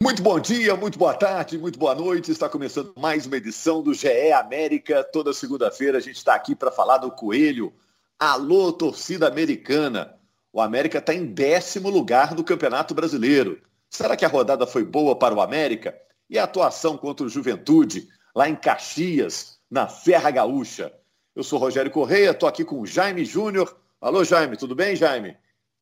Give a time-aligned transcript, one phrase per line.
[0.00, 2.30] Muito bom dia, muito boa tarde, muito boa noite.
[2.30, 5.02] Está começando mais uma edição do GE América.
[5.02, 7.74] Toda segunda-feira a gente está aqui para falar do Coelho.
[8.16, 10.14] Alô, torcida americana.
[10.52, 13.60] O América está em décimo lugar no Campeonato Brasileiro.
[13.90, 16.00] Será que a rodada foi boa para o América?
[16.30, 20.92] E a atuação contra o Juventude, lá em Caxias, na Serra Gaúcha?
[21.34, 23.76] Eu sou Rogério Correia, estou aqui com o Jaime Júnior.
[24.00, 25.36] Alô, Jaime, tudo bem, Jaime?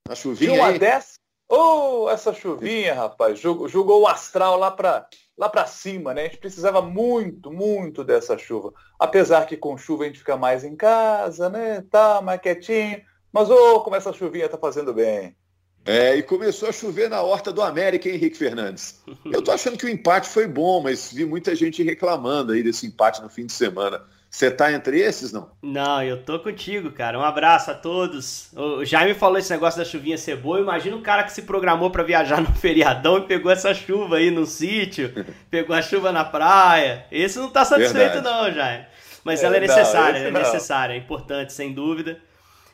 [0.08, 0.78] Na chuvinha aí?
[0.78, 1.25] 10?
[1.48, 5.06] Oh, essa chuvinha, rapaz, jogou o astral lá para
[5.36, 6.22] lá para cima, né?
[6.22, 8.72] A gente precisava muito, muito dessa chuva.
[8.98, 11.84] Apesar que com chuva a gente fica mais em casa, né?
[11.90, 13.02] Tá mais quietinho.
[13.30, 15.36] Mas oh, como essa chuvinha tá fazendo bem.
[15.84, 19.00] É, e começou a chover na horta do América, hein, Henrique Fernandes?
[19.26, 22.86] Eu tô achando que o empate foi bom, mas vi muita gente reclamando aí desse
[22.86, 24.02] empate no fim de semana.
[24.30, 25.50] Você tá entre esses, não?
[25.62, 27.18] Não, eu tô contigo, cara.
[27.18, 28.50] Um abraço a todos.
[28.54, 30.60] O Jaime falou esse negócio da chuvinha ser boa.
[30.60, 34.30] Imagina o cara que se programou para viajar no feriadão e pegou essa chuva aí
[34.30, 35.12] no sítio,
[35.50, 37.06] pegou a chuva na praia.
[37.10, 38.24] Esse não tá satisfeito, Verdade.
[38.24, 38.86] não, Jaime.
[39.24, 42.20] Mas é, ela é necessária, não, é necessária, é importante, sem dúvida.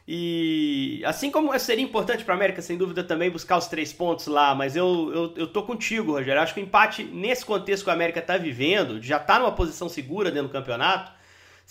[0.06, 4.26] E assim como seria importante para a América, sem dúvida, também buscar os três pontos
[4.26, 6.42] lá, mas eu, eu, eu tô contigo, Rogério.
[6.42, 9.88] Acho que o empate, nesse contexto que a América tá vivendo, já tá numa posição
[9.88, 11.21] segura dentro do campeonato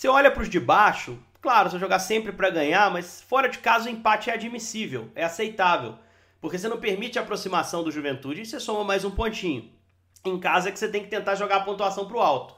[0.02, 3.58] você olha para os de baixo, claro, você jogar sempre para ganhar, mas fora de
[3.58, 5.94] casa o empate é admissível, é aceitável.
[6.40, 9.70] Porque você não permite a aproximação do Juventude e você soma mais um pontinho.
[10.24, 12.56] Em casa é que você tem que tentar jogar a pontuação para o alto.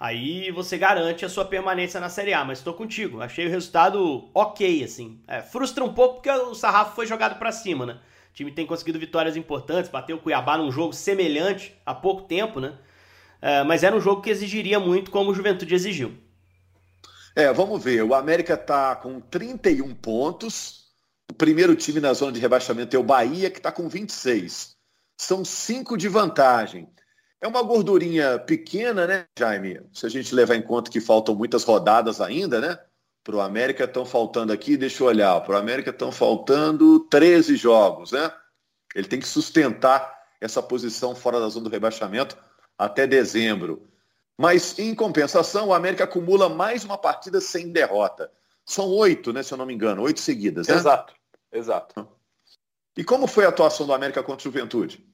[0.00, 3.20] Aí você garante a sua permanência na Série A, mas estou contigo.
[3.20, 5.20] Achei o resultado ok, assim.
[5.28, 7.98] É, frustra um pouco porque o sarrafo foi jogado para cima, né?
[8.30, 12.58] O time tem conseguido vitórias importantes, bateu o Cuiabá num jogo semelhante há pouco tempo,
[12.60, 12.78] né?
[13.42, 16.26] É, mas era um jogo que exigiria muito, como o Juventude exigiu.
[17.38, 18.02] É, vamos ver.
[18.02, 20.88] O América está com 31 pontos.
[21.30, 24.74] O primeiro time na zona de rebaixamento é o Bahia, que está com 26.
[25.16, 26.92] São cinco de vantagem.
[27.40, 29.80] É uma gordurinha pequena, né, Jaime?
[29.92, 32.76] Se a gente levar em conta que faltam muitas rodadas ainda, né?
[33.22, 35.40] Para o América estão faltando aqui, deixa eu olhar.
[35.42, 38.32] Para o América estão faltando 13 jogos, né?
[38.96, 42.36] Ele tem que sustentar essa posição fora da zona do rebaixamento
[42.76, 43.88] até dezembro.
[44.38, 48.32] Mas, em compensação, o América acumula mais uma partida sem derrota.
[48.64, 50.76] São oito, né, se eu não me engano, oito seguidas, né?
[50.76, 51.14] Exato,
[51.50, 52.08] exato.
[52.96, 55.04] E como foi a atuação do América contra o Juventude?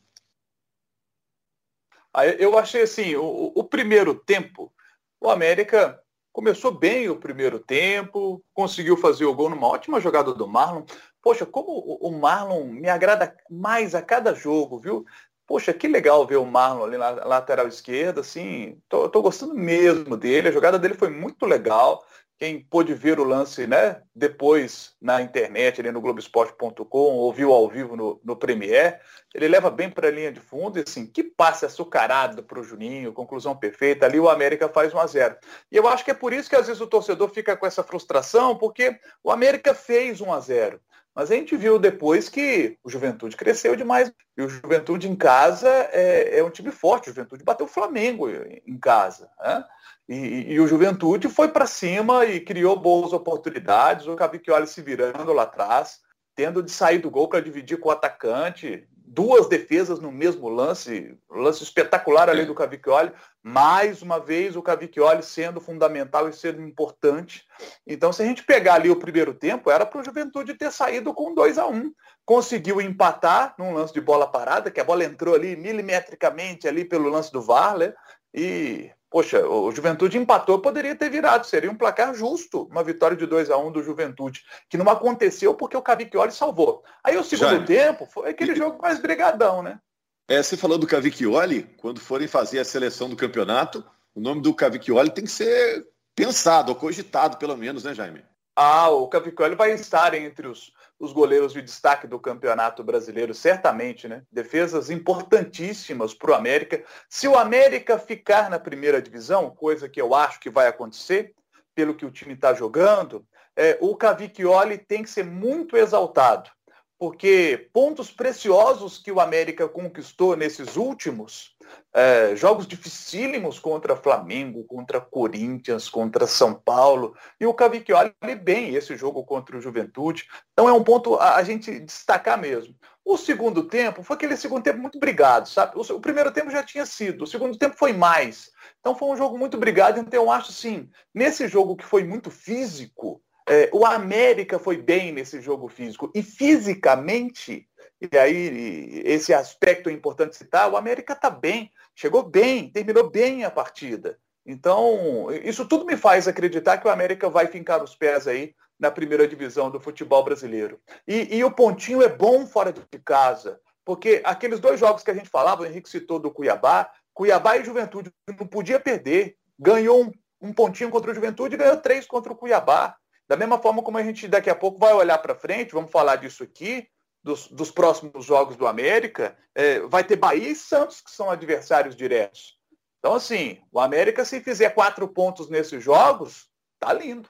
[2.38, 4.72] Eu achei assim, o, o primeiro tempo,
[5.20, 10.46] o América começou bem o primeiro tempo, conseguiu fazer o gol numa ótima jogada do
[10.46, 10.84] Marlon.
[11.22, 15.06] Poxa, como o Marlon me agrada mais a cada jogo, viu?
[15.46, 20.16] Poxa, que legal ver o Marlon ali na lateral esquerda, assim, tô, tô, gostando mesmo
[20.16, 22.02] dele, a jogada dele foi muito legal.
[22.38, 27.94] Quem pôde ver o lance, né, depois na internet, ali no Globoesporte.com, ouviu ao vivo
[27.94, 29.00] no, no Premier,
[29.32, 32.64] ele leva bem para a linha de fundo e assim, que passe açucarado para o
[32.64, 35.36] Juninho, conclusão perfeita, ali o América faz 1 a 0
[35.70, 37.84] E eu acho que é por isso que às vezes o torcedor fica com essa
[37.84, 40.80] frustração, porque o América fez 1 a 0
[41.14, 44.12] mas a gente viu depois que o Juventude cresceu demais.
[44.36, 47.08] E o Juventude em casa é, é um time forte.
[47.08, 49.30] O Juventude bateu o Flamengo em casa.
[49.40, 49.64] Né?
[50.08, 54.08] E, e, o Juventude foi para cima e criou boas oportunidades.
[54.08, 56.00] O Cavicchioli se virando lá atrás,
[56.34, 61.16] tendo de sair do gol para dividir com o atacante duas defesas no mesmo lance,
[61.30, 67.44] lance espetacular ali do Cavicchioli, mais uma vez o Cavicchioli sendo fundamental e sendo importante.
[67.86, 71.14] Então, se a gente pegar ali o primeiro tempo, era para o Juventude ter saído
[71.14, 71.94] com 2 a 1 um.
[72.24, 77.08] Conseguiu empatar num lance de bola parada, que a bola entrou ali milimetricamente ali pelo
[77.08, 77.94] lance do Varler,
[78.32, 83.24] e Poxa, o Juventude empatou, poderia ter virado, seria um placar justo, uma vitória de
[83.26, 86.82] 2 a 1 um do Juventude, que não aconteceu porque o Cavicchioli salvou.
[87.04, 87.64] Aí o segundo Já.
[87.64, 89.78] tempo foi aquele jogo mais brigadão, né?
[90.26, 93.84] É, você falou do Cavicchioli, quando forem fazer a seleção do campeonato,
[94.16, 95.86] o nome do Cavicchioli tem que ser
[96.16, 98.24] pensado, ou cogitado pelo menos, né, Jaime?
[98.56, 104.08] Ah, o Cavicchioli vai estar entre os os goleiros de destaque do Campeonato Brasileiro, certamente,
[104.08, 104.22] né?
[104.30, 106.84] Defesas importantíssimas para o América.
[107.08, 111.34] Se o América ficar na primeira divisão, coisa que eu acho que vai acontecer,
[111.74, 113.26] pelo que o time está jogando,
[113.56, 116.50] é, o Cavicchioli tem que ser muito exaltado,
[116.98, 121.54] porque pontos preciosos que o América conquistou nesses últimos
[121.92, 128.12] é, jogos dificílimos contra Flamengo, contra Corinthians, contra São Paulo, e o Cavicchioli
[128.42, 130.26] bem esse jogo contra o Juventude.
[130.52, 132.74] Então é um ponto a, a, gente destacar mesmo.
[133.04, 135.76] O segundo tempo foi aquele segundo tempo muito brigado, sabe?
[135.76, 138.50] O, o, primeiro tempo já tinha sido, o segundo tempo foi mais.
[138.80, 142.30] Então foi um jogo muito brigado, então eu acho assim, nesse jogo que foi muito
[142.30, 147.68] físico, é, o América foi bem nesse jogo físico, e fisicamente
[148.12, 153.44] e aí esse aspecto é importante citar, o América está bem, chegou bem, terminou bem
[153.44, 154.18] a partida.
[154.44, 158.90] Então, isso tudo me faz acreditar que o América vai fincar os pés aí na
[158.90, 160.78] primeira divisão do futebol brasileiro.
[161.08, 165.14] E, e, o pontinho é bom fora de casa, porque aqueles dois jogos que a
[165.14, 170.12] gente falava, o Henrique citou do Cuiabá, Cuiabá e Juventude não podia perder, ganhou um,
[170.42, 172.96] um pontinho contra o Juventude e ganhou três contra o Cuiabá.
[173.28, 176.16] Da mesma forma como a gente daqui a pouco vai olhar para frente, vamos falar
[176.16, 176.86] disso aqui,
[177.22, 181.96] dos, dos próximos jogos do América, é, vai ter Bahia e Santos, que são adversários
[181.96, 182.58] diretos.
[182.98, 186.48] Então, assim, o América, se fizer quatro pontos nesses jogos,
[186.78, 187.28] tá lindo.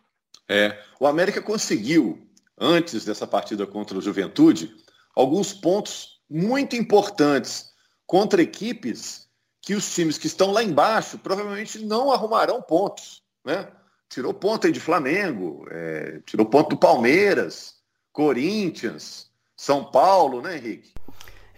[0.48, 4.74] É, o América conseguiu, antes dessa partida contra o Juventude,
[5.14, 7.72] alguns pontos muito importantes
[8.06, 9.28] contra equipes
[9.60, 13.22] que os times que estão lá embaixo provavelmente não arrumarão pontos.
[13.44, 13.66] Né?
[14.14, 17.74] Tirou ponto aí de Flamengo, é, tirou ponto do Palmeiras,
[18.12, 20.92] Corinthians, São Paulo, né, Henrique?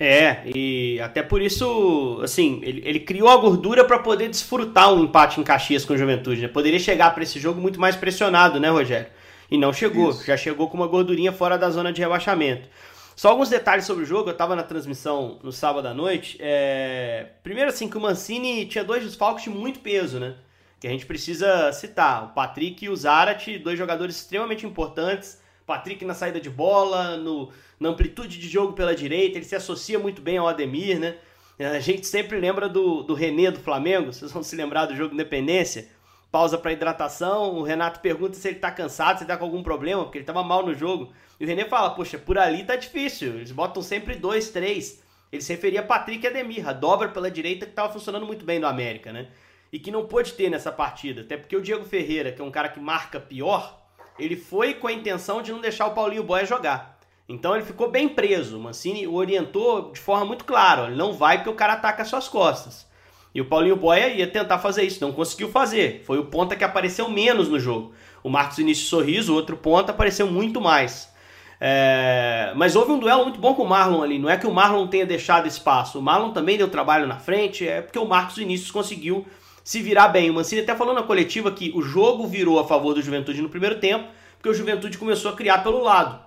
[0.01, 5.05] É, e até por isso, assim, ele, ele criou a gordura para poder desfrutar um
[5.05, 6.49] empate em Caxias com o Juventude, né?
[6.49, 9.09] Poderia chegar para esse jogo muito mais pressionado, né, Rogério?
[9.51, 10.25] E não chegou, isso.
[10.25, 12.71] já chegou com uma gordurinha fora da zona de rebaixamento.
[13.15, 16.39] Só alguns detalhes sobre o jogo, eu estava na transmissão no sábado à noite.
[16.41, 17.27] É...
[17.43, 20.37] Primeiro, assim, que o Mancini tinha dois desfalques de muito peso, né?
[20.81, 25.41] Que a gente precisa citar: o Patrick e o Zarate, dois jogadores extremamente importantes.
[25.67, 29.99] Patrick na saída de bola, no, na amplitude de jogo pela direita, ele se associa
[29.99, 31.17] muito bem ao Ademir, né?
[31.59, 35.15] A gente sempre lembra do, do René do Flamengo, vocês vão se lembrar do jogo
[35.15, 35.89] Independência.
[36.31, 39.63] Pausa para hidratação, o Renato pergunta se ele tá cansado, se ele tá com algum
[39.63, 41.11] problema, porque ele tava mal no jogo.
[41.41, 45.03] E o René fala, poxa, por ali tá difícil, eles botam sempre dois, três.
[45.33, 48.45] Ele se referia a Patrick e Ademir, a dobra pela direita que tava funcionando muito
[48.45, 49.29] bem no América, né?
[49.73, 52.51] E que não pôde ter nessa partida, até porque o Diego Ferreira, que é um
[52.51, 53.83] cara que marca pior,
[54.19, 56.99] ele foi com a intenção de não deixar o Paulinho Boia jogar.
[57.29, 58.59] Então ele ficou bem preso.
[58.59, 62.03] O Mancini o orientou de forma muito clara: ele não vai porque o cara ataca
[62.03, 62.87] as suas costas.
[63.35, 66.03] E o Paulinho Boia ia tentar fazer isso, não conseguiu fazer.
[66.07, 67.93] Foi o ponta que apareceu menos no jogo.
[68.23, 71.13] O Marcos Início Sorriso, o outro ponta, apareceu muito mais.
[71.61, 72.53] É...
[72.57, 74.19] Mas houve um duelo muito bom com o Marlon ali.
[74.19, 75.99] Não é que o Marlon tenha deixado espaço.
[75.99, 79.27] O Marlon também deu trabalho na frente, é porque o Marcos Início conseguiu
[79.67, 80.31] se virar bem.
[80.31, 83.49] O Mancini até falou na coletiva que o jogo virou a favor do Juventude no
[83.49, 86.21] primeiro tempo, porque o Juventude começou a criar pelo lado.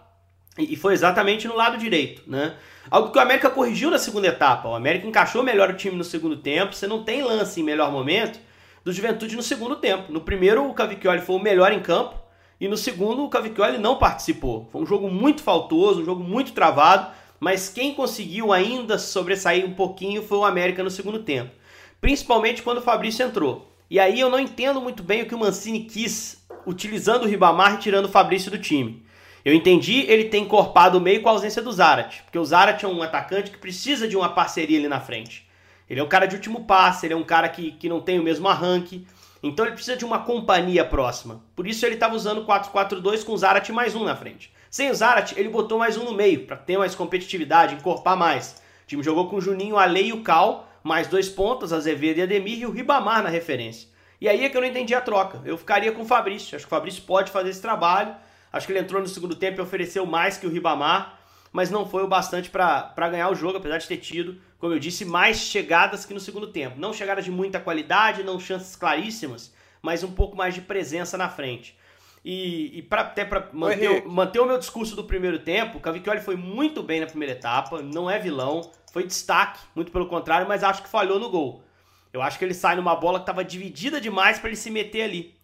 [0.58, 2.56] E foi exatamente no lado direito, né?
[2.92, 4.68] Algo que o América corrigiu na segunda etapa.
[4.68, 6.76] O América encaixou melhor o time no segundo tempo.
[6.76, 8.42] Você não tem lance em melhor momento
[8.84, 10.12] do Juventude no segundo tempo.
[10.12, 12.16] No primeiro, o Cavicchioli foi o melhor em campo.
[12.60, 14.68] E no segundo, o Cavicchioli não participou.
[14.70, 17.10] Foi um jogo muito faltoso, um jogo muito travado.
[17.40, 21.58] Mas quem conseguiu ainda sobressair um pouquinho foi o América no segundo tempo.
[22.01, 23.69] Principalmente quando o Fabrício entrou.
[23.90, 27.75] E aí eu não entendo muito bem o que o Mancini quis, utilizando o Ribamar
[27.75, 29.04] e tirando o Fabrício do time.
[29.44, 32.84] Eu entendi ele ter encorpado o meio com a ausência do Zarat, porque o Zarat
[32.84, 35.48] é um atacante que precisa de uma parceria ali na frente.
[35.90, 38.19] Ele é um cara de último passe, ele é um cara que, que não tem
[38.19, 39.07] o mesmo arranque,
[39.42, 41.42] então ele precisa de uma companhia próxima.
[41.56, 44.52] Por isso ele estava usando 4-4-2 com o Zarat mais um na frente.
[44.69, 48.62] Sem o Zarat, ele botou mais um no meio, para ter mais competitividade, encorpar mais.
[48.84, 52.22] O time jogou com o Juninho, Ale e o Cal, mais dois pontos, Azevedo e
[52.22, 53.90] Ademir, e o Ribamar na referência.
[54.22, 55.42] E aí é que eu não entendi a troca.
[55.46, 56.56] Eu ficaria com o Fabrício.
[56.56, 58.16] Acho que o Fabrício pode fazer esse trabalho.
[58.52, 61.20] Acho que ele entrou no segundo tempo e ofereceu mais que o Ribamar,
[61.52, 64.80] mas não foi o bastante para ganhar o jogo, apesar de ter tido, como eu
[64.80, 66.80] disse, mais chegadas que no segundo tempo.
[66.80, 71.30] Não chegadas de muita qualidade, não chances claríssimas, mas um pouco mais de presença na
[71.30, 71.78] frente.
[72.23, 76.19] E, e pra, até para manter, manter, o meu discurso do primeiro tempo, o Cavicchioli
[76.19, 80.64] foi muito bem na primeira etapa, não é vilão, foi destaque, muito pelo contrário, mas
[80.64, 81.64] acho que falhou no gol.
[82.11, 85.04] Eu acho que ele sai numa bola que estava dividida demais para ele se meter
[85.04, 85.40] ali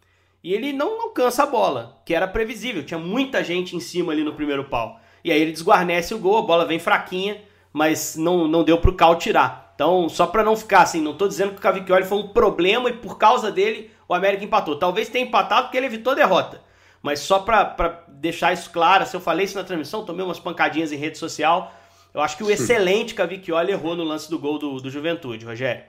[0.46, 4.24] e ele não alcança a bola, que era previsível, tinha muita gente em cima ali
[4.24, 5.00] no primeiro pau.
[5.24, 7.42] E aí ele desguarnece o gol, a bola vem fraquinha,
[7.74, 9.72] mas não, não deu pro Cal tirar.
[9.74, 12.92] Então, só para não ficar assim, não tô dizendo que o Cavicchioli foi um problema
[12.92, 14.78] e por causa dele o América empatou.
[14.78, 16.62] Talvez tenha empatado porque ele evitou a derrota.
[17.02, 20.92] Mas só para deixar isso claro, se eu falei isso na transmissão, tomei umas pancadinhas
[20.92, 21.72] em rede social.
[22.14, 25.84] Eu acho que o excelente Cavicchioli errou no lance do gol do, do Juventude, Rogério.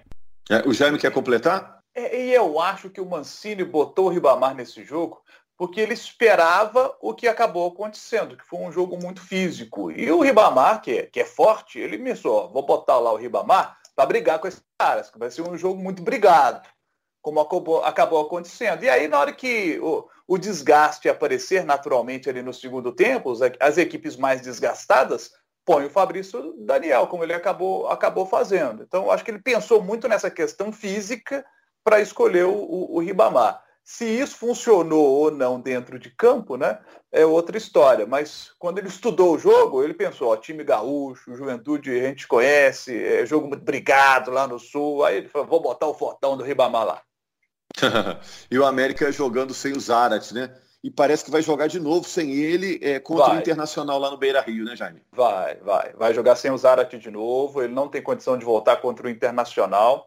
[0.50, 1.78] É, o Jaime quer completar?
[1.94, 5.22] É, e eu acho que o Mancini botou o Ribamar nesse jogo
[5.56, 9.90] porque ele esperava o que acabou acontecendo, que foi um jogo muito físico.
[9.90, 13.78] E o Ribamar, que é, que é forte, ele pensou, vou botar lá o Ribamar
[13.94, 16.60] para brigar com esses caras, que vai ser um jogo muito brigado,
[17.26, 18.84] como acabou, acabou acontecendo.
[18.84, 23.76] E aí, na hora que o, o desgaste aparecer naturalmente ali no segundo tempo, as
[23.76, 25.32] equipes mais desgastadas,
[25.64, 28.84] põe o Fabrício Daniel, como ele acabou, acabou fazendo.
[28.84, 31.44] Então, acho que ele pensou muito nessa questão física
[31.82, 33.60] para escolher o, o, o, Ribamar.
[33.82, 36.78] Se isso funcionou ou não dentro de campo, né,
[37.10, 38.06] é outra história.
[38.06, 42.96] Mas quando ele estudou o jogo, ele pensou, ó, time gaúcho, juventude a gente conhece,
[42.96, 45.04] é jogo muito brigado lá no sul.
[45.04, 47.02] Aí ele falou, vou botar o fortão do Ribamar lá.
[48.50, 50.54] e o América jogando sem o Zarat, né?
[50.82, 53.36] E parece que vai jogar de novo sem ele é, contra vai.
[53.36, 55.02] o Internacional lá no Beira Rio, né, Jaime?
[55.10, 55.92] Vai, vai.
[55.94, 57.62] Vai jogar sem o Zarat de novo.
[57.62, 60.06] Ele não tem condição de voltar contra o Internacional.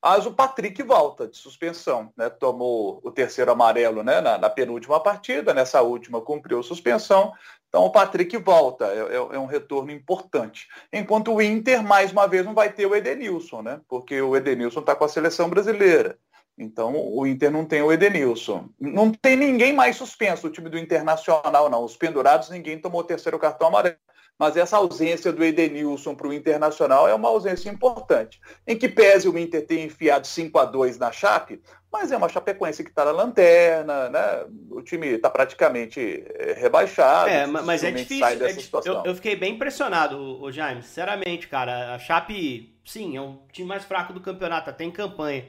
[0.00, 2.28] Mas o Patrick volta de suspensão, né?
[2.28, 4.20] Tomou o terceiro amarelo né?
[4.20, 7.32] na, na penúltima partida, nessa última cumpriu suspensão.
[7.68, 10.68] Então o Patrick volta, é, é, é, um retorno importante.
[10.92, 13.80] Enquanto o Inter, mais uma vez, não vai ter o Edenilson, né?
[13.88, 16.18] Porque o Edenilson está com a seleção brasileira.
[16.56, 18.68] Então o Inter não tem o Edenilson.
[18.78, 21.84] Não tem ninguém mais suspenso, o time do Internacional, não.
[21.84, 23.96] Os pendurados, ninguém tomou o terceiro cartão amarelo
[24.38, 28.40] mas essa ausência do Edenilson para o Internacional é uma ausência importante.
[28.66, 31.60] Em que pese o Inter ter enfiado 5 a 2 na Chape,
[31.92, 34.44] mas é uma Chapecoense que está na lanterna, né?
[34.70, 37.30] O time está praticamente eh, rebaixado.
[37.30, 38.26] É, mas é difícil.
[38.26, 41.94] É eu, eu, fiquei bem impressionado, o Jaime, sinceramente, cara.
[41.94, 45.44] A Chape, sim, é um time mais fraco do campeonato, até em campanha.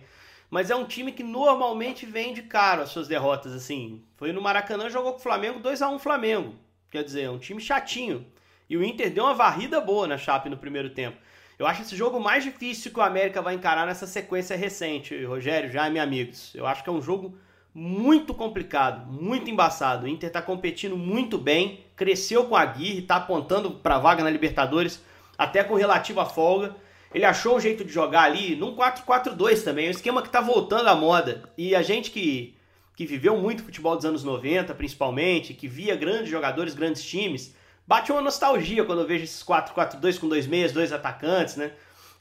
[0.55, 4.01] Mas é um time que normalmente vende caro as suas derrotas, assim.
[4.15, 6.55] Foi no Maracanã, jogou com o Flamengo, 2 a 1 Flamengo.
[6.89, 8.25] Quer dizer, é um time chatinho.
[8.69, 11.17] E o Inter deu uma varrida boa na Chape no primeiro tempo.
[11.59, 15.69] Eu acho esse jogo mais difícil que o América vai encarar nessa sequência recente, Rogério,
[15.69, 16.55] já meus amigos.
[16.55, 17.37] Eu acho que é um jogo
[17.73, 20.05] muito complicado, muito embaçado.
[20.05, 24.29] O Inter está competindo muito bem, cresceu com a Aguirre, está apontando para vaga na
[24.29, 25.03] Libertadores,
[25.37, 26.73] até com relativa folga.
[27.15, 30.87] Ele achou um jeito de jogar ali num 4-4-2 também, um esquema que está voltando
[30.87, 31.43] à moda.
[31.57, 32.55] E a gente que,
[32.95, 37.55] que viveu muito futebol dos anos 90, principalmente, que via grandes jogadores, grandes times,
[37.87, 41.71] Bate uma nostalgia quando eu vejo esses 4-4-2 com dois meias, dois atacantes, né?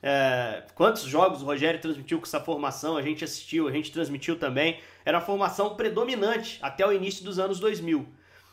[0.02, 2.98] É, quantos jogos o Rogério transmitiu com essa formação?
[2.98, 4.78] A gente assistiu, a gente transmitiu também.
[5.06, 8.06] Era a formação predominante até o início dos anos 2000.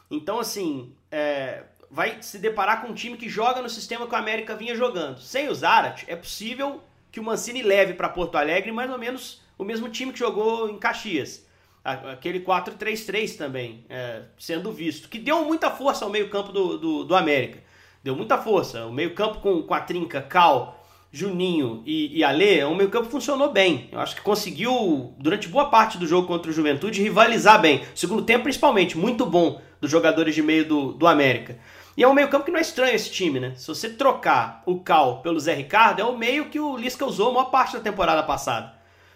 [0.10, 4.18] Então, assim, é, vai se deparar com um time que joga no sistema que o
[4.18, 5.20] América vinha jogando.
[5.20, 6.82] Sem o Zarat, é possível
[7.12, 10.70] que o Mancini leve para Porto Alegre mais ou menos o mesmo time que jogou
[10.70, 11.46] em Caxias
[11.84, 17.16] aquele 4-3-3 também é, sendo visto, que deu muita força ao meio-campo do, do, do,
[17.16, 17.60] América.
[18.04, 18.86] Deu muita força.
[18.86, 20.80] O meio-campo com, com a trinca Cal,
[21.12, 23.90] Juninho e, e Alê, o meio-campo funcionou bem.
[23.92, 27.84] Eu acho que conseguiu, durante boa parte do jogo contra o Juventude, rivalizar bem.
[27.96, 31.58] Segundo tempo, principalmente, muito bom dos jogadores de meio do, do América.
[31.96, 33.54] E é um meio-campo que não é estranho esse time, né?
[33.56, 37.30] Se você trocar o Cal pelo Zé Ricardo, é o meio que o Lisca usou
[37.30, 38.74] a maior parte da temporada passada.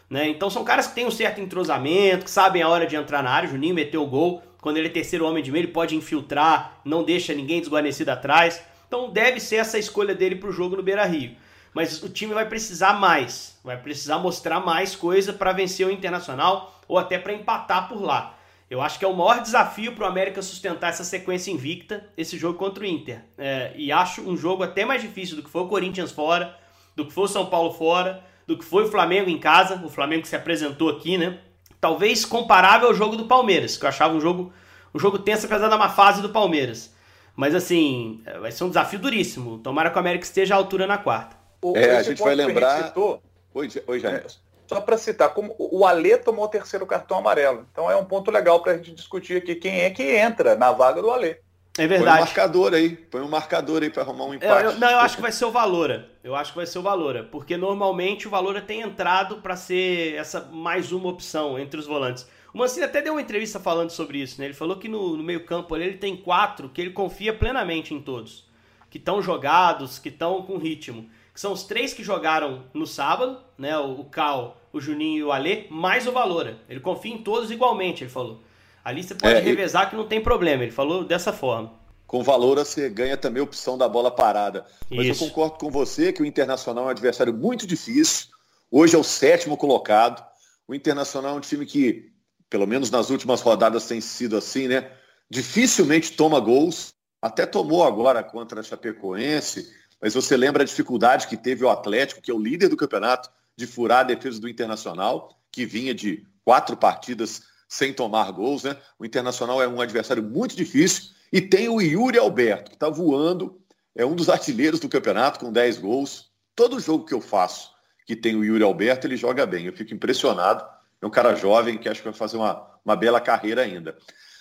[0.09, 0.27] Né?
[0.27, 3.31] Então são caras que têm um certo entrosamento, que sabem a hora de entrar na
[3.31, 3.47] área.
[3.47, 4.43] O Juninho meteu o gol.
[4.61, 8.61] Quando ele é terceiro homem de meio, ele pode infiltrar, não deixa ninguém desguarnecido atrás.
[8.87, 11.35] Então deve ser essa escolha dele para o jogo no Beira Rio.
[11.73, 16.79] Mas o time vai precisar mais, vai precisar mostrar mais coisa para vencer o Internacional
[16.87, 18.34] ou até para empatar por lá.
[18.69, 22.37] Eu acho que é o maior desafio para o América sustentar essa sequência invicta, esse
[22.37, 23.21] jogo contra o Inter.
[23.37, 26.57] É, e acho um jogo até mais difícil do que foi o Corinthians fora,
[26.95, 29.89] do que foi o São Paulo fora, do que foi o Flamengo em casa, o
[29.89, 31.39] Flamengo que se apresentou aqui, né?
[31.79, 34.51] Talvez comparável ao jogo do Palmeiras, que eu achava um jogo,
[34.93, 36.93] um jogo tenso apesar da má fase do Palmeiras.
[37.35, 39.59] Mas assim, vai ser um desafio duríssimo.
[39.59, 41.35] Tomara que o América esteja à altura na quarta.
[41.75, 42.85] É, a gente vai lembrar.
[42.85, 43.21] Citou,
[43.53, 44.25] oi, oi, Jair.
[44.65, 47.65] É, só para citar, como o Alê tomou o terceiro cartão amarelo.
[47.71, 50.71] Então é um ponto legal para a gente discutir aqui quem é que entra na
[50.71, 51.37] vaga do Alê.
[51.77, 52.05] É verdade.
[52.05, 54.63] Põe um marcador aí, põe um marcador aí para arrumar um empate.
[54.63, 56.09] Eu, eu, não, eu acho que vai ser o Valora.
[56.23, 60.15] Eu acho que vai ser o Valora, porque normalmente o Valora tem entrado para ser
[60.15, 62.25] essa mais uma opção entre os volantes.
[62.53, 64.45] O Mancini até deu uma entrevista falando sobre isso, né?
[64.45, 68.47] Ele falou que no, no meio-campo ele tem quatro que ele confia plenamente em todos,
[68.89, 71.09] que estão jogados, que estão com ritmo.
[71.35, 73.77] Que são os três que jogaram no sábado, né?
[73.77, 76.57] O, o Cal, o Juninho e o Alê, mais o Valora.
[76.69, 78.41] Ele confia em todos igualmente, ele falou.
[78.85, 79.89] Ali você pode é, revezar e...
[79.89, 80.63] que não tem problema.
[80.63, 81.73] Ele falou dessa forma.
[82.07, 84.65] Com valor você ganha também a opção da bola parada.
[84.89, 85.25] Mas Isso.
[85.25, 88.27] eu concordo com você que o Internacional é um adversário muito difícil.
[88.71, 90.25] Hoje é o sétimo colocado.
[90.65, 92.13] O Internacional é um time que,
[92.49, 94.89] pelo menos nas últimas rodadas, tem sido assim, né?
[95.29, 96.93] Dificilmente toma gols.
[97.21, 99.67] Até tomou agora contra a Chapecoense.
[100.01, 103.29] Mas você lembra a dificuldade que teve o Atlético, que é o líder do campeonato,
[103.55, 108.77] de furar a defesa do Internacional, que vinha de quatro partidas sem tomar gols, né?
[108.99, 113.59] O Internacional é um adversário muito difícil e tem o Yuri Alberto, que está voando,
[113.95, 116.31] é um dos artilheiros do campeonato com 10 gols.
[116.55, 117.73] Todo jogo que eu faço
[118.05, 119.65] que tem o Yuri Alberto, ele joga bem.
[119.65, 120.63] Eu fico impressionado.
[121.01, 123.97] É um cara jovem que acho que vai fazer uma, uma bela carreira ainda.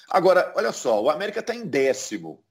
[0.08, 2.44] Agora, olha só, o América está em décimo.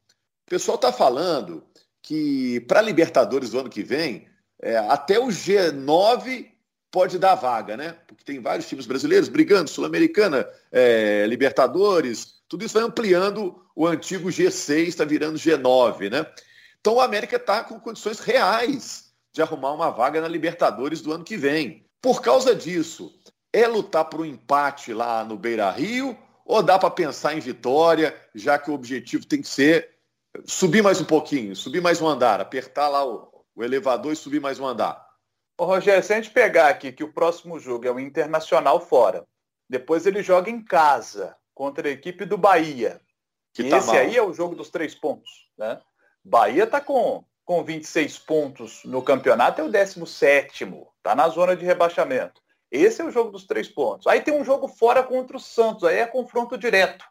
[0.45, 1.63] O pessoal está falando
[2.03, 4.27] que para Libertadores do ano que vem,
[4.62, 6.51] é, até o G9
[6.91, 7.95] pode dar vaga, né?
[8.05, 14.29] Porque tem vários times brasileiros brigando, Sul-Americana, é, Libertadores, tudo isso vai ampliando o antigo
[14.29, 16.27] G6, está virando G9, né?
[16.79, 21.24] Então o América está com condições reais de arrumar uma vaga na Libertadores do ano
[21.24, 21.86] que vem.
[22.01, 23.12] Por causa disso,
[23.51, 28.13] é lutar para o empate lá no Beira Rio ou dá para pensar em vitória,
[28.36, 29.92] já que o objetivo tem que ser
[30.45, 34.39] subir mais um pouquinho, subir mais um andar, apertar lá o, o elevador e subir
[34.39, 35.05] mais um andar?
[35.57, 39.25] Ô, Rogério, se a gente pegar aqui que o próximo jogo é o Internacional fora,
[39.69, 42.99] depois ele joga em casa contra a equipe do Bahia.
[43.53, 43.97] Que tá esse mal.
[43.97, 45.29] aí é o jogo dos três pontos.
[45.57, 45.79] Né?
[46.23, 50.63] Bahia está com, com 26 pontos no campeonato, é o 17
[50.97, 52.41] está na zona de rebaixamento.
[52.71, 54.07] Esse é o jogo dos três pontos.
[54.07, 57.05] Aí tem um jogo fora contra o Santos, aí é confronto direto.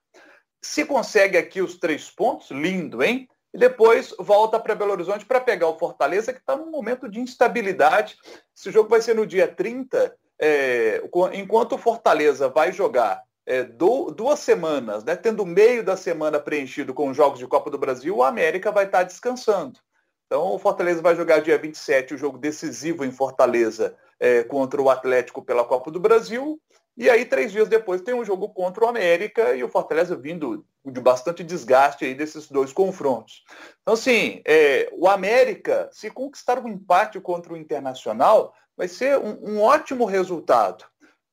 [0.63, 3.29] Se consegue aqui os três pontos, lindo, hein?
[3.53, 7.21] E depois volta para Belo Horizonte para pegar o Fortaleza, que está num momento de
[7.21, 8.17] instabilidade.
[8.57, 11.03] Esse jogo vai ser no dia 30, é,
[11.35, 16.41] enquanto o Fortaleza vai jogar é, do, duas semanas, né, tendo o meio da semana
[16.41, 19.79] preenchido com os jogos de Copa do Brasil, o América vai estar tá descansando.
[20.27, 24.89] Então o Fortaleza vai jogar dia 27 o jogo decisivo em Fortaleza é, contra o
[24.89, 26.59] Atlético pela Copa do Brasil.
[26.97, 30.65] E aí, três dias depois, tem um jogo contra o América e o Fortaleza vindo
[30.85, 33.45] de bastante desgaste aí desses dois confrontos.
[33.81, 39.39] Então, assim, é, o América, se conquistar um empate contra o Internacional, vai ser um,
[39.43, 40.85] um ótimo resultado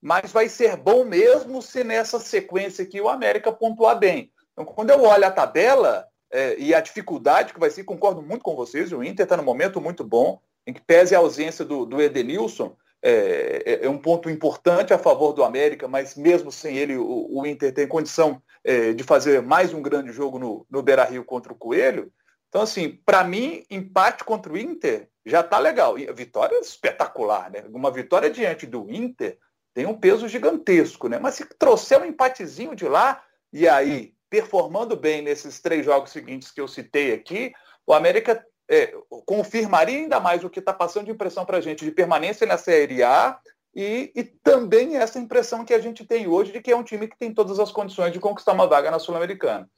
[0.01, 4.32] mas vai ser bom mesmo se nessa sequência aqui o América pontuar bem.
[4.54, 8.44] Então, quando eu olho a tabela é, e a dificuldade que vai ser, concordo muito
[8.44, 11.86] com vocês, o Inter está num momento muito bom, em que pese a ausência do,
[11.86, 16.77] do Edenilson, é, é, é, um ponto importante a favor do América, mas mesmo sem
[16.77, 20.82] ele, o, o Inter tem condição é, de fazer mais um grande jogo no, no
[20.82, 22.12] Beira-Rio contra o Coelho.
[22.50, 25.98] Então, assim, para mim, empate contra o Inter já está legal.
[25.98, 27.63] E a vitória é espetacular, né?
[27.72, 29.38] Uma vitória diante do Inter
[29.74, 31.20] tem um peso gigantesco, né?
[31.20, 36.51] Mas se trouxer um empatezinho de lá, e aí, performando bem nesses três jogos seguintes
[36.51, 37.53] que eu citei aqui,
[37.86, 38.94] o América é,
[39.26, 42.58] confirmaria ainda mais o que está passando de impressão para a gente de permanência na
[42.58, 43.40] Série A
[43.76, 47.08] e, e, também essa impressão que a gente tem hoje de que é um time
[47.08, 49.70] que tem todas as condições de conquistar uma vaga na Sul-Americana.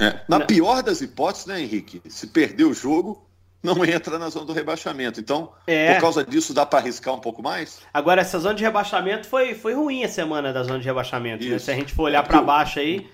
[0.00, 2.00] É, na pior das hipóteses, né, Henrique?
[2.08, 3.28] Se perder o jogo,
[3.62, 5.18] não entra na zona do rebaixamento.
[5.20, 5.94] Então, é.
[5.94, 7.80] por causa disso, dá para arriscar um pouco mais?
[7.92, 11.44] Agora, essa zona de rebaixamento foi, foi ruim a semana da zona de rebaixamento.
[11.44, 11.58] Né?
[11.58, 13.10] Se a gente for olhar para baixo aí.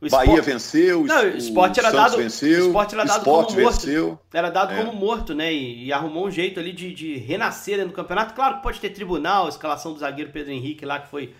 [0.00, 3.62] O Bahia venceu, não, o esporte era dado, venceu, o esporte era dado esporte como
[3.62, 3.80] morto.
[3.80, 4.18] Venceu.
[4.32, 4.76] Era dado é.
[4.76, 5.52] como morto, né?
[5.52, 8.32] E, e, arrumou um jeito ali de, de renascer no campeonato.
[8.32, 11.34] Claro que pode ter tribunal, a escalação do zagueiro Pedro Henrique lá que foi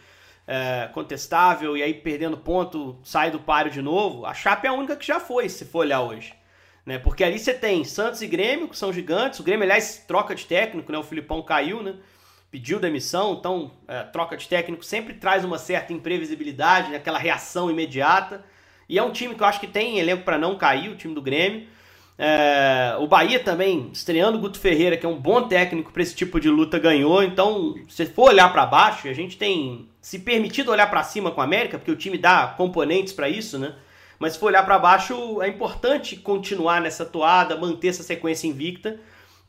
[0.44, 4.26] é, contestável, e aí perdendo ponto, sai do páreo de novo.
[4.26, 6.34] A Chape é a única que já foi, se for olhar hoje.
[6.84, 6.98] Né?
[6.98, 9.38] Porque ali você tem Santos e Grêmio, que são gigantes.
[9.38, 10.98] O Grêmio, aliás, troca de técnico, né?
[10.98, 11.94] O Filipão caiu, né?
[12.50, 16.96] Pediu demissão, então é, troca de técnico sempre traz uma certa imprevisibilidade, né?
[16.96, 18.42] aquela reação imediata.
[18.88, 21.14] E é um time que eu acho que tem elenco para não cair, o time
[21.14, 21.66] do Grêmio.
[22.16, 26.16] É, o Bahia também, estreando o Guto Ferreira, que é um bom técnico para esse
[26.16, 27.22] tipo de luta, ganhou.
[27.22, 31.42] Então, se for olhar para baixo, a gente tem se permitido olhar para cima com
[31.42, 33.74] a América, porque o time dá componentes para isso, né?
[34.18, 38.98] Mas se for olhar para baixo, é importante continuar nessa toada, manter essa sequência invicta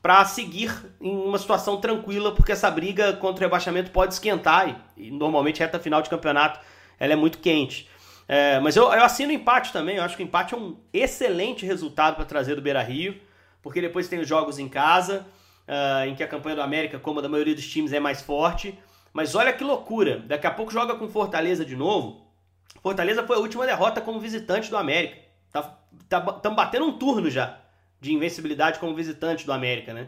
[0.10, 5.12] para seguir em uma situação tranquila, porque essa briga contra o rebaixamento pode esquentar e,
[5.12, 6.60] normalmente reta final de campeonato
[7.00, 7.88] ela é muito quente.
[8.28, 10.78] É, mas eu, eu assino o empate também, eu acho que o empate é um
[10.92, 13.22] excelente resultado para trazer do Beira Rio,
[13.62, 15.28] porque depois tem os jogos em casa,
[15.68, 18.20] uh, em que a campanha do América, como a da maioria dos times, é mais
[18.20, 18.80] forte.
[19.14, 22.26] Mas olha que loucura, daqui a pouco joga com Fortaleza de novo
[22.82, 25.18] Fortaleza foi a última derrota como visitante do América.
[25.52, 25.62] Tá,
[26.10, 27.60] tá, batendo um turno já
[28.00, 30.08] de invencibilidade como visitante do América, né?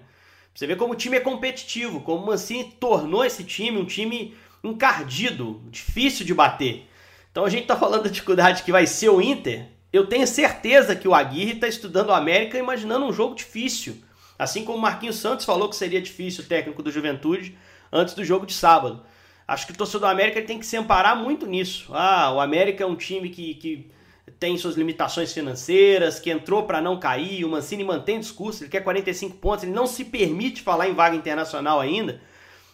[0.53, 4.35] Você vê como o time é competitivo, como o Mancini tornou esse time um time
[4.63, 6.87] encardido, difícil de bater.
[7.31, 9.67] Então a gente tá falando da dificuldade que vai ser o Inter.
[9.91, 14.01] Eu tenho certeza que o Aguirre está estudando o América imaginando um jogo difícil.
[14.37, 17.57] Assim como o Marquinhos Santos falou que seria difícil o técnico do Juventude
[17.91, 19.03] antes do jogo de sábado.
[19.47, 21.91] Acho que o torcedor do América tem que se amparar muito nisso.
[21.93, 23.91] Ah, o América é um time que, que
[24.39, 28.81] tem suas limitações financeiras, que entrou para não cair, o Mancini mantém discurso, ele quer
[28.81, 32.21] 45 pontos, ele não se permite falar em vaga internacional ainda.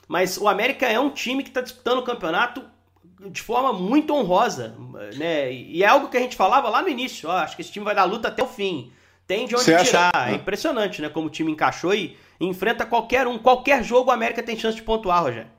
[0.07, 2.63] Mas o América é um time que está disputando o campeonato
[3.19, 4.75] de forma muito honrosa,
[5.15, 5.51] né?
[5.51, 7.27] E é algo que a gente falava lá no início.
[7.27, 8.91] Ó, acho que esse time vai dar luta até o fim.
[9.25, 10.11] Tem de onde Você tirar.
[10.13, 10.31] Acha?
[10.31, 11.09] É impressionante, né?
[11.09, 13.37] Como o time encaixou e enfrenta qualquer um.
[13.37, 15.51] Qualquer jogo o América tem chance de pontuar, Rogério.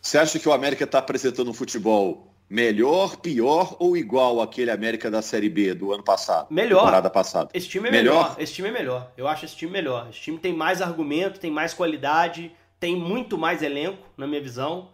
[0.00, 5.08] Você acha que o América está apresentando um futebol melhor, pior ou igual àquele América
[5.08, 6.48] da Série B do ano passado?
[6.50, 6.80] Melhor.
[6.80, 7.50] Temporada passada.
[7.54, 8.14] Esse time é melhor.
[8.14, 8.36] melhor.
[8.40, 9.12] Esse time é melhor.
[9.16, 10.08] Eu acho esse time melhor.
[10.10, 14.88] Esse time tem mais argumento, tem mais qualidade, tem muito mais elenco, na minha visão.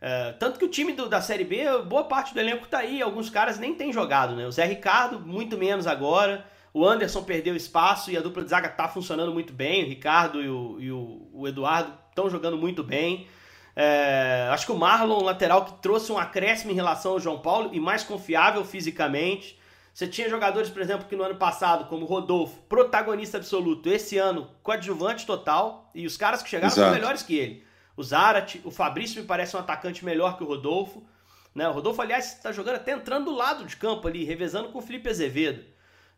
[0.00, 3.00] É, tanto que o time do, da Série B, boa parte do elenco tá aí,
[3.00, 4.46] alguns caras nem tem jogado, né?
[4.46, 6.44] O Zé Ricardo, muito menos agora.
[6.74, 9.82] O Anderson perdeu espaço e a dupla de zaga tá funcionando muito bem.
[9.82, 13.26] O Ricardo e o, e o, o Eduardo estão jogando muito bem.
[13.80, 17.70] É, acho que o Marlon, lateral, que trouxe um acréscimo em relação ao João Paulo
[17.72, 19.56] e mais confiável fisicamente.
[19.94, 24.50] Você tinha jogadores, por exemplo, que no ano passado, como Rodolfo, protagonista absoluto, esse ano
[24.64, 26.88] coadjuvante total, e os caras que chegaram Exato.
[26.88, 27.64] são melhores que ele.
[27.96, 31.04] O Zarate, o Fabrício me parece um atacante melhor que o Rodolfo.
[31.54, 31.68] Né?
[31.68, 34.82] O Rodolfo, aliás, está jogando até entrando do lado de campo ali, revezando com o
[34.82, 35.64] Felipe Azevedo.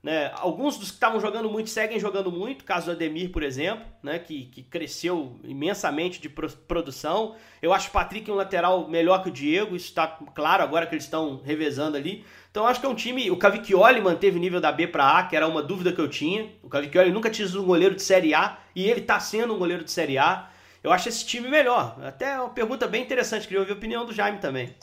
[0.03, 0.33] Né?
[0.35, 4.19] Alguns dos que estavam jogando muito seguem jogando muito, caso do Ademir, por exemplo, né?
[4.19, 7.37] que, que cresceu imensamente de produção.
[7.61, 10.95] Eu acho o Patrick um lateral melhor que o Diego, isso está claro agora que
[10.95, 12.25] eles estão revezando ali.
[12.51, 13.31] Então acho que é um time.
[13.31, 16.09] O Cavicchioli manteve o nível da B para A, que era uma dúvida que eu
[16.09, 16.51] tinha.
[16.63, 19.59] O Cavicchioli nunca tinha sido um goleiro de Série A e ele está sendo um
[19.59, 20.49] goleiro de Série A.
[20.83, 21.99] Eu acho esse time melhor.
[22.03, 24.75] Até uma pergunta bem interessante, queria ouvir a opinião do Jaime também.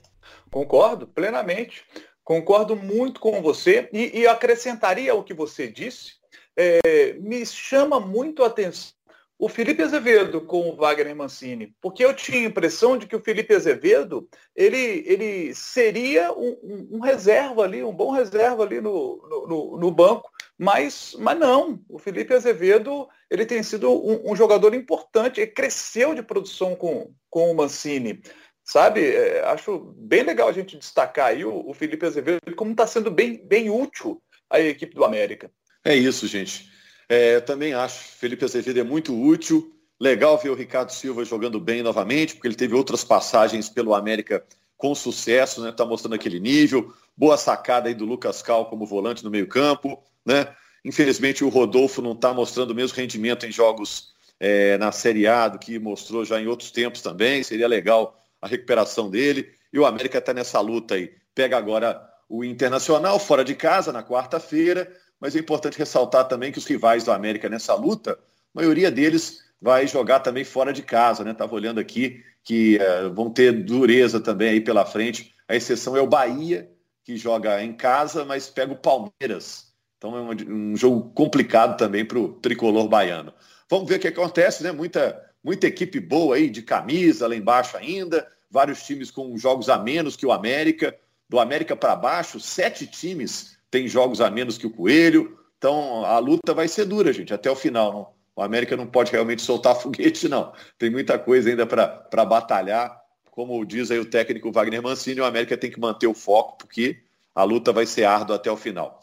[0.52, 1.84] Concordo plenamente.
[2.28, 6.16] Concordo muito com você e, e acrescentaria o que você disse.
[6.58, 8.98] É, me chama muito a atenção
[9.40, 13.24] o Felipe Azevedo com o Wagner Mancini, porque eu tinha a impressão de que o
[13.24, 19.78] Felipe Azevedo ele, ele seria um, um, reserva ali, um bom reserva ali no, no,
[19.78, 21.80] no, banco, mas, mas não.
[21.88, 27.14] O Felipe Azevedo ele tem sido um, um jogador importante, ele cresceu de produção com,
[27.30, 28.22] com o Mancini
[28.68, 29.06] sabe?
[29.06, 33.10] É, acho bem legal a gente destacar aí o, o Felipe Azevedo como está sendo
[33.10, 35.50] bem, bem útil à equipe do América.
[35.84, 36.70] É isso, gente.
[37.08, 39.74] É, também acho Felipe Azevedo é muito útil.
[40.00, 44.46] Legal ver o Ricardo Silva jogando bem novamente, porque ele teve outras passagens pelo América
[44.76, 45.72] com sucesso, né?
[45.72, 46.94] Tá mostrando aquele nível.
[47.16, 50.54] Boa sacada aí do Lucas Cal como volante no meio-campo, né?
[50.86, 55.48] Infelizmente o Rodolfo não está mostrando o mesmo rendimento em jogos é, na Série A
[55.48, 57.42] do que mostrou já em outros tempos também.
[57.42, 59.50] Seria legal a recuperação dele.
[59.72, 61.12] E o América está nessa luta aí.
[61.34, 66.58] Pega agora o Internacional fora de casa na quarta-feira, mas é importante ressaltar também que
[66.58, 68.18] os rivais do América nessa luta, a
[68.54, 71.32] maioria deles vai jogar também fora de casa, né?
[71.32, 75.34] Estava olhando aqui que uh, vão ter dureza também aí pela frente.
[75.48, 76.70] A exceção é o Bahia,
[77.04, 79.74] que joga em casa, mas pega o Palmeiras.
[79.98, 83.34] Então é um, um jogo complicado também para o tricolor baiano.
[83.70, 84.72] Vamos ver o que acontece, né?
[84.72, 89.78] Muita muita equipe boa aí de camisa lá embaixo ainda, vários times com jogos a
[89.78, 90.98] menos que o América.
[91.30, 95.38] Do América para baixo, sete times têm jogos a menos que o Coelho.
[95.58, 97.92] Então a luta vai ser dura, gente, até o final.
[97.92, 98.18] Não?
[98.38, 100.54] O América não pode realmente soltar foguete, não.
[100.78, 103.02] Tem muita coisa ainda para batalhar.
[103.32, 107.04] Como diz aí o técnico Wagner Mancini, o América tem que manter o foco, porque
[107.36, 109.00] a luta vai ser árdua até o final.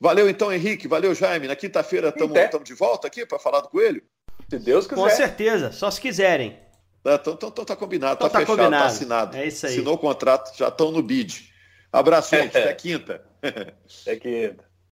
[0.00, 0.86] Valeu então, Henrique.
[0.86, 1.48] Valeu, Jaime.
[1.48, 4.02] Na quinta-feira estamos de volta aqui para falar do Coelho.
[4.48, 5.02] Se Deus quiser.
[5.02, 6.58] Com certeza, só se quiserem.
[7.00, 8.84] Então, então, então tá combinado, então, tá, tá fechado, tá combinado.
[8.84, 9.36] tá assinado.
[9.36, 9.72] É isso aí.
[9.72, 11.52] Assinou o contrato, já estão no bid.
[11.92, 12.56] Abraço, gente.
[12.58, 13.24] Até quinta.
[13.42, 14.67] Até quinta.